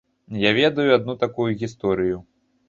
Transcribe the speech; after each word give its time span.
Я 0.43 0.51
ведаю 0.59 0.85
адну 0.95 1.15
такую 1.25 1.47
гісторыю. 1.65 2.17